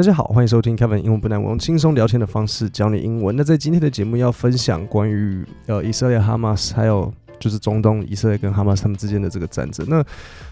[0.00, 3.36] 大家好，欢迎收听 Kevin 英文不难，我用轻松聊天的方式教你英文。
[3.36, 9.86] 那在今天的节目要分享关于呃以色列哈马斯，还有就是中东以色列跟哈马斯他们之间的这个战争。
[9.90, 10.02] 那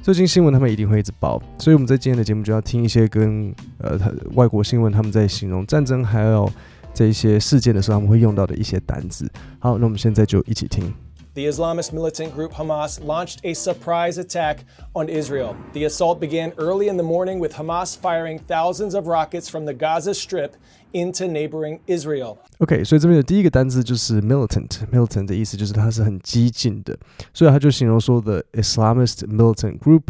[0.00, 6.50] 最近新闻他们一定会一直报，所以我们在今天的节目就要听一些跟呃他外国新闻他们在形容战争还有
[6.94, 9.30] 这一些事件的时候他们会用到的一些单子。
[9.58, 10.90] 好，那我们现在就一起听。
[11.35, 15.55] The Islamist militant group Hamas launched a surprise attack on Israel.
[15.73, 19.73] The assault began early in the morning with Hamas firing thousands of rockets from the
[19.73, 20.55] Gaza Strip
[20.91, 22.39] into neighboring Israel.
[22.57, 26.97] OK，所以这边的第一个单字就是 militant。militant 的意思就是它是很激进的，
[27.33, 30.03] 所以他就形容说的 Islamist militant group，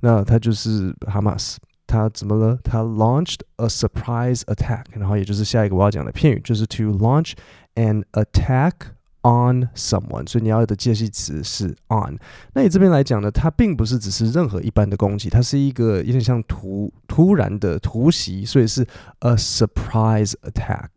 [0.00, 1.58] 那它就是哈马斯。
[1.86, 2.58] 它怎么了？
[2.64, 7.34] 它 launched a surprise attack，然后也就是下一个我要讲的片语，就是 to launch
[7.74, 8.72] an attack
[9.23, 12.17] on someone，所以你要的介系词是 on。
[12.53, 18.85] 那你这边来讲呢，它并不是只是任何一般的攻击，它是一个有点像突突然的突袭，所以是
[19.19, 20.87] a surprise attack。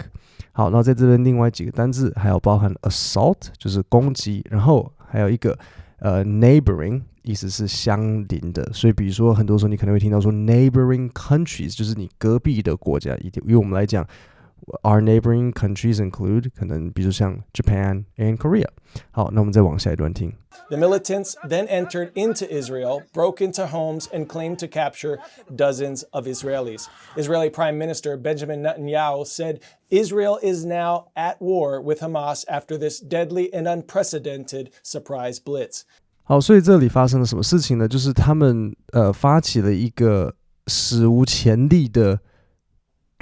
[0.52, 5.58] 好，那在这边另外几个单字还有包含 assault，就是攻击，然后还有一个
[5.98, 8.70] 呃 neighboring，意思是相邻的。
[8.72, 13.16] 所以比如说很多时候你可能会听到说 neighboring countries，就是你隔壁的国家。
[13.16, 14.06] 以以我们来讲。
[14.81, 18.67] Our neighboring countries include 可能比如像 Japan and Korea。
[19.11, 20.33] 好，那我们再往下一段听。
[20.69, 25.19] The militants then entered into Israel, broke into homes, and claimed to capture
[25.55, 26.87] dozens of Israelis.
[27.15, 32.99] Israeli Prime Minister Benjamin Netanyahu said Israel is now at war with Hamas after this
[32.99, 35.83] deadly and unprecedented surprise blitz.
[36.23, 37.87] 好，所以这里发生了什么事情呢？
[37.87, 42.19] 就是他们呃发起了一个史无前例的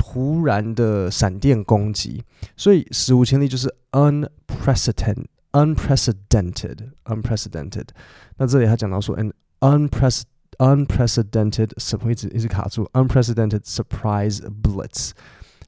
[0.03, 2.25] 突然的闪电攻击，
[2.56, 7.84] 所以史无前例就是 unprecedented unprecedented unprecedented。
[8.39, 9.31] 那这里他讲到说 an
[10.56, 15.11] unprecedented 什么一直一直卡住 unprecedented surprise blitz。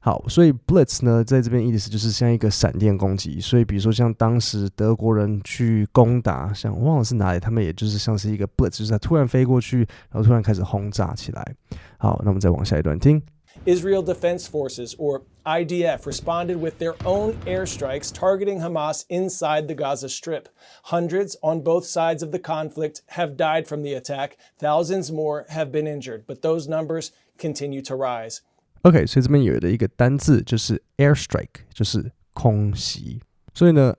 [0.01, 3.39] 好，所以 blitz 呢，在这边意思就是像一个闪电攻击。
[3.39, 11.55] 所以比如说像当时德国人去攻打，像忘了是哪里，他们也就是像是一个 blitz，就是他突然飞过去，然后突然开始轰炸起来。
[11.97, 13.21] 好，那我们再往下一段听。
[13.66, 20.48] Israel Defense Forces, or IDF, responded with their own airstrikes targeting Hamas inside the Gaza Strip.
[20.84, 24.36] Hundreds on both sides of the conflict have died from the attack.
[24.58, 28.40] Thousands more have been injured, but those numbers continue to rise.
[28.82, 33.20] OK，所以这边有的一个单字就是 airstrike，就是空袭。
[33.52, 33.96] 所以呢，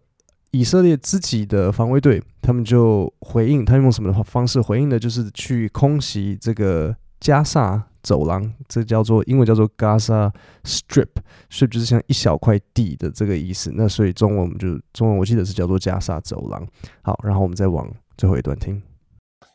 [0.51, 4.97] 以色列自己的防卫队他们就回应，他们用什么的方式回应呢？
[4.97, 10.31] 就是去空袭这个 加萨走廊，这叫做英文叫做 Gaza
[10.63, 13.71] Strip，Strip 就是像一小块地的这个意思。
[13.73, 16.65] 那所以中文我们就中文我记得是叫做加沙走廊。
[17.01, 18.81] 好，然后我们再往最后一段听。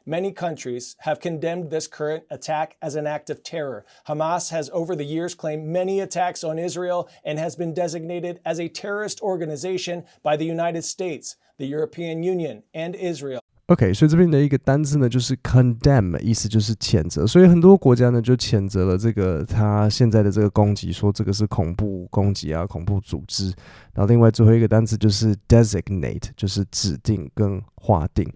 [0.07, 3.87] Many countries have condemned this current attack as an act of terror.
[4.07, 8.61] Hamas has over the years claimed many attacks on Israel and has been designated as
[8.61, 13.41] a terrorist organization by the United States, the European Union, and Israel.
[13.70, 17.28] OK，所以这边的一个单字呢，就是 condemn，意思就是谴责。
[17.28, 23.54] 所以很多国家呢就谴责了这个他现在的这个攻击，说这个是恐怖攻击啊，恐怖组织。
[23.94, 28.28] 然后另外最后一个单词就是 designate，就是指定跟划定。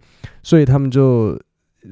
[0.43, 1.35] 所以他们就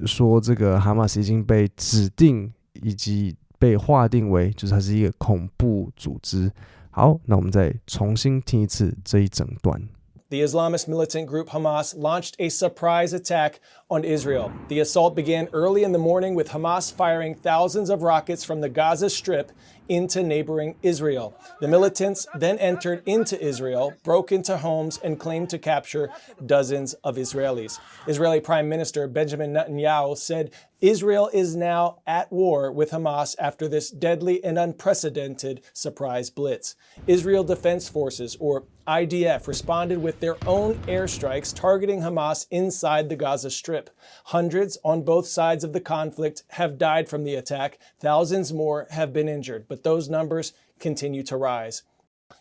[0.06, 2.54] 说这个哈马斯已经被指定
[2.84, 6.52] 以及被划定为，就是它是一个恐怖组织。
[6.92, 9.82] 好，那我们再重新听一次这一整段。
[10.32, 13.60] The Islamist militant group Hamas launched a surprise attack
[13.90, 14.50] on Israel.
[14.70, 18.70] The assault began early in the morning with Hamas firing thousands of rockets from the
[18.70, 19.52] Gaza Strip
[19.92, 21.38] into neighboring Israel.
[21.60, 26.10] The militants then entered into Israel, broke into homes, and claimed to capture
[26.46, 27.78] dozens of Israelis.
[28.08, 33.92] Israeli Prime Minister Benjamin Netanyahu said Israel is now at war with Hamas after this
[33.92, 36.76] deadly and unprecedented surprise blitz.
[37.06, 43.52] Israel Defense Forces, or IDF, responded with their own airstrikes targeting Hamas inside the Gaza
[43.52, 43.92] Strip.
[44.26, 49.14] Hundreds on both sides of the conflict have died from the attack, thousands more have
[49.14, 51.83] been injured, but those numbers continue to rise.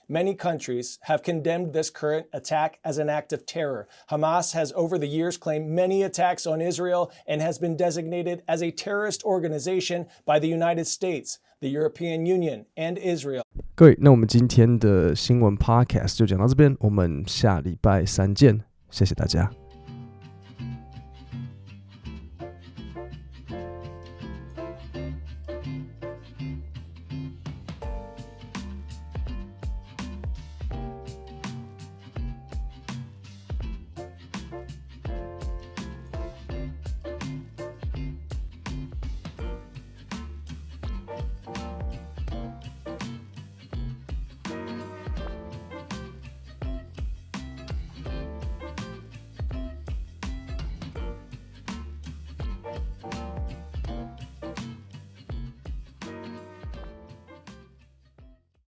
[0.07, 3.87] Many countries have condemned this current attack as an act of terror.
[4.09, 8.63] Hamas has over the years claimed many attacks on Israel and has been designated as
[8.63, 13.43] a terrorist organization by the United States, the European Union, and Israel.
[13.75, 19.51] 各位，那我们今天的新闻 podcast 就讲到这边，我们下礼拜三见，谢谢大家。